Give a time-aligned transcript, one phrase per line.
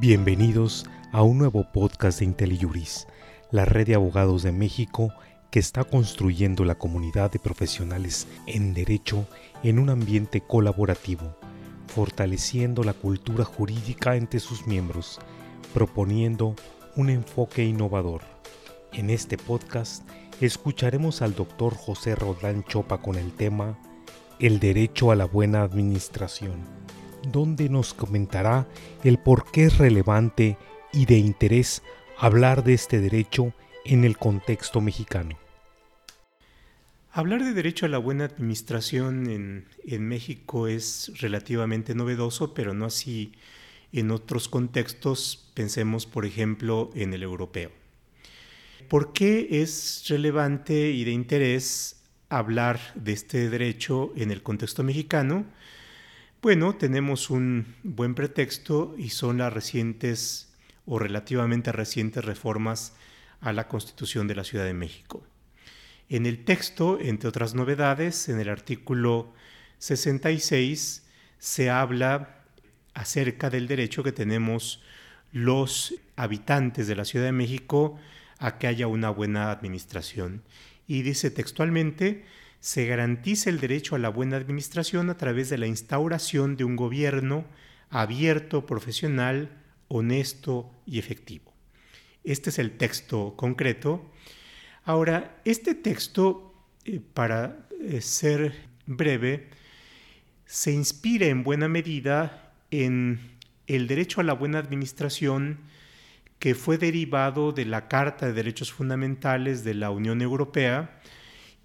[0.00, 3.08] Bienvenidos a un nuevo podcast de IntelliJuris,
[3.50, 5.12] la red de abogados de México
[5.50, 9.26] que está construyendo la comunidad de profesionales en derecho
[9.64, 11.36] en un ambiente colaborativo,
[11.88, 15.18] fortaleciendo la cultura jurídica entre sus miembros,
[15.74, 16.54] proponiendo
[16.94, 18.22] un enfoque innovador.
[18.92, 20.08] En este podcast
[20.40, 23.76] escucharemos al doctor José Rodán Chopa con el tema
[24.38, 26.87] El derecho a la buena administración
[27.22, 28.66] donde nos comentará
[29.04, 30.56] el por qué es relevante
[30.92, 31.82] y de interés
[32.18, 33.52] hablar de este derecho
[33.84, 35.38] en el contexto mexicano.
[37.10, 42.84] Hablar de derecho a la buena administración en, en, México es relativamente novedoso, pero no
[42.86, 43.32] así
[43.92, 45.50] en otros contextos.
[45.54, 47.72] Pensemos, por ejemplo, en el europeo.
[48.88, 51.96] ¿Por qué es relevante y de interés
[52.28, 55.46] hablar de este derecho en el contexto mexicano?
[56.40, 60.54] Bueno, tenemos un buen pretexto y son las recientes
[60.86, 62.94] o relativamente recientes reformas
[63.40, 65.26] a la Constitución de la Ciudad de México.
[66.08, 69.34] En el texto, entre otras novedades, en el artículo
[69.78, 71.04] 66
[71.38, 72.44] se habla
[72.94, 74.80] acerca del derecho que tenemos
[75.32, 77.98] los habitantes de la Ciudad de México
[78.38, 80.44] a que haya una buena administración.
[80.86, 82.24] Y dice textualmente,
[82.60, 86.76] se garantiza el derecho a la buena administración a través de la instauración de un
[86.76, 87.44] gobierno
[87.90, 91.54] abierto, profesional, honesto y efectivo.
[92.24, 94.10] Este es el texto concreto.
[94.84, 98.54] Ahora, este texto, eh, para eh, ser
[98.86, 99.48] breve,
[100.44, 105.58] se inspira en buena medida en el derecho a la buena administración
[106.38, 111.00] que fue derivado de la Carta de Derechos Fundamentales de la Unión Europea,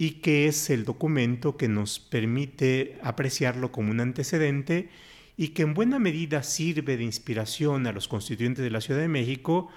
[0.00, 4.88] y que es el documento que nos permite apreciarlo como un antecedente
[5.36, 9.08] y que en buena medida sirve de inspiración a los constituyentes de la Ciudad de
[9.08, 9.68] México,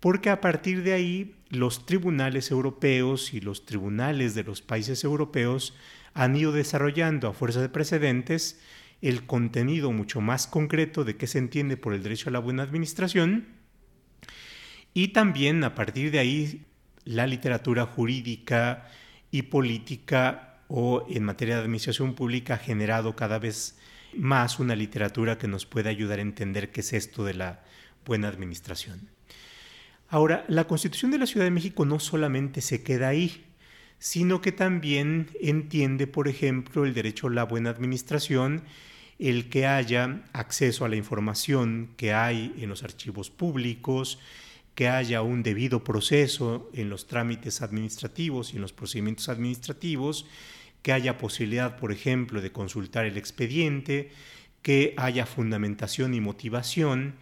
[0.00, 5.74] porque a partir de ahí los tribunales europeos y los tribunales de los países europeos
[6.12, 8.60] han ido desarrollando a fuerza de precedentes
[9.00, 12.64] el contenido mucho más concreto de qué se entiende por el derecho a la buena
[12.64, 13.46] administración
[14.92, 16.66] y también a partir de ahí
[17.06, 18.90] la literatura jurídica,
[19.34, 23.76] y política o en materia de administración pública ha generado cada vez
[24.16, 27.64] más una literatura que nos puede ayudar a entender qué es esto de la
[28.06, 29.08] buena administración.
[30.08, 33.44] Ahora, la Constitución de la Ciudad de México no solamente se queda ahí,
[33.98, 38.62] sino que también entiende, por ejemplo, el derecho a la buena administración,
[39.18, 44.20] el que haya acceso a la información que hay en los archivos públicos,
[44.74, 50.26] que haya un debido proceso en los trámites administrativos y en los procedimientos administrativos,
[50.82, 54.10] que haya posibilidad, por ejemplo, de consultar el expediente,
[54.62, 57.14] que haya fundamentación y motivación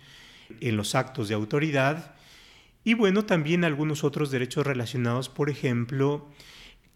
[0.60, 2.14] en los actos de autoridad
[2.84, 6.28] y bueno, también algunos otros derechos relacionados, por ejemplo,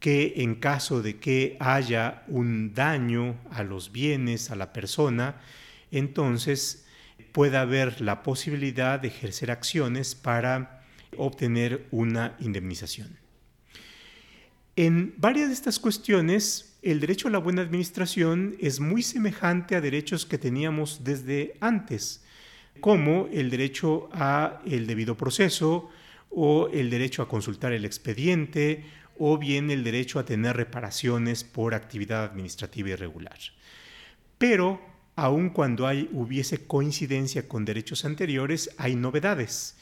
[0.00, 5.41] que en caso de que haya un daño a los bienes, a la persona,
[5.93, 6.86] entonces
[7.32, 10.82] pueda haber la posibilidad de ejercer acciones para
[11.16, 13.19] obtener una indemnización.
[14.77, 19.81] En varias de estas cuestiones, el derecho a la buena administración es muy semejante a
[19.81, 22.22] derechos que teníamos desde antes,
[22.81, 25.88] como el derecho a el debido proceso
[26.31, 28.84] o el derecho a consultar el expediente
[29.19, 33.38] o bien el derecho a tener reparaciones por actividad administrativa irregular.
[34.37, 34.81] Pero
[35.16, 39.77] aun cuando hay, hubiese coincidencia con derechos anteriores, hay novedades.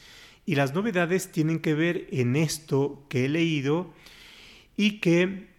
[0.45, 3.93] Y las novedades tienen que ver en esto que he leído
[4.77, 5.49] y que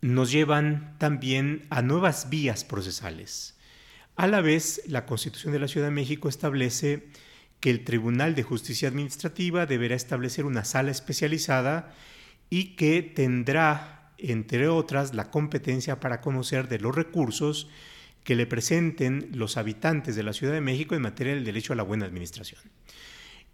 [0.00, 3.56] nos llevan también a nuevas vías procesales.
[4.16, 7.08] A la vez, la Constitución de la Ciudad de México establece
[7.58, 11.94] que el Tribunal de Justicia Administrativa deberá establecer una sala especializada
[12.48, 17.68] y que tendrá, entre otras, la competencia para conocer de los recursos
[18.24, 21.76] que le presenten los habitantes de la Ciudad de México en materia del derecho a
[21.76, 22.60] la buena administración.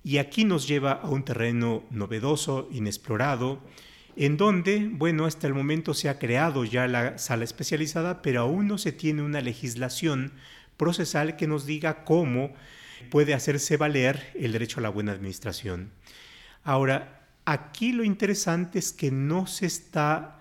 [0.02, 3.60] Y aquí nos lleva a un terreno novedoso, inexplorado,
[4.16, 8.66] en donde, bueno, hasta el momento se ha creado ya la sala especializada, pero aún
[8.66, 10.32] no se tiene una legislación
[10.76, 12.54] procesal que nos diga cómo
[13.10, 15.90] puede hacerse valer el derecho a la buena administración.
[16.64, 20.40] Ahora, aquí lo interesante es que no se está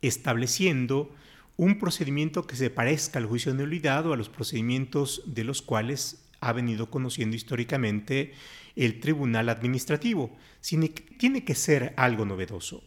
[0.00, 1.14] estableciendo
[1.58, 5.60] un procedimiento que se parezca al juicio de nulidad o a los procedimientos de los
[5.60, 8.32] cuales ha venido conociendo históricamente
[8.76, 10.30] el tribunal administrativo,
[10.62, 10.88] que
[11.18, 12.84] tiene que ser algo novedoso.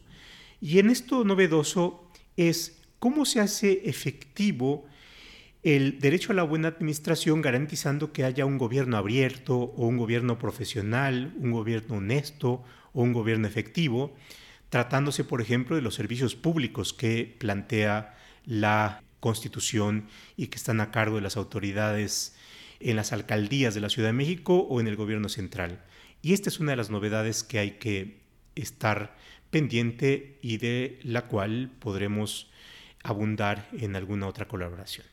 [0.58, 4.86] Y en esto novedoso es cómo se hace efectivo
[5.62, 10.38] el derecho a la buena administración garantizando que haya un gobierno abierto o un gobierno
[10.38, 12.64] profesional, un gobierno honesto
[12.94, 14.16] o un gobierno efectivo,
[14.70, 20.90] tratándose, por ejemplo, de los servicios públicos que plantea la Constitución y que están a
[20.90, 22.36] cargo de las autoridades
[22.80, 25.80] en las alcaldías de la Ciudad de México o en el gobierno central.
[26.22, 28.20] Y esta es una de las novedades que hay que
[28.56, 29.16] estar
[29.50, 32.50] pendiente y de la cual podremos
[33.04, 35.06] abundar en alguna otra colaboración.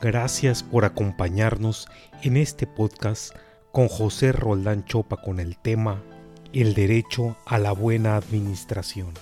[0.00, 1.88] Gracias por acompañarnos
[2.22, 3.34] en este podcast
[3.72, 6.02] con José Roldán Chopa con el tema
[6.52, 9.12] El derecho a la buena administración,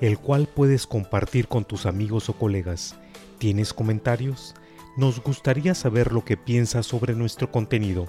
[0.00, 2.94] el cual puedes compartir con tus amigos o colegas.
[3.38, 4.54] ¿Tienes comentarios?
[4.96, 8.06] Nos gustaría saber lo que piensas sobre nuestro contenido.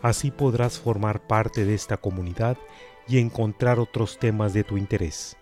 [0.02, 2.58] Así podrás formar parte de esta comunidad
[3.08, 5.36] y encontrar otros temas de tu interés.